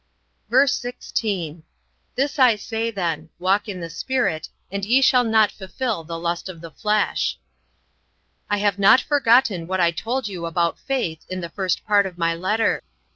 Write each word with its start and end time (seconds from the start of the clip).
VERSE 0.49 0.73
16. 0.79 1.61
This 2.15 2.39
I 2.39 2.55
say 2.55 2.89
then, 2.89 3.29
Walk 3.37 3.69
in 3.69 3.81
the 3.81 3.89
Spirit, 3.91 4.49
and 4.71 4.83
ye 4.83 4.99
shall 4.99 5.23
not 5.23 5.51
fulfill 5.51 6.03
the 6.03 6.17
lust 6.17 6.49
of 6.49 6.59
the 6.59 6.71
flesh. 6.71 7.37
"I 8.49 8.57
have 8.57 8.79
not 8.79 8.99
forgotten 9.01 9.67
what 9.67 9.79
I 9.79 9.91
told 9.91 10.27
you 10.27 10.47
about 10.47 10.79
faith 10.79 11.23
in 11.29 11.41
the 11.41 11.49
first 11.49 11.85
part 11.85 12.07
of 12.07 12.17
my 12.17 12.33
letter. 12.33 12.81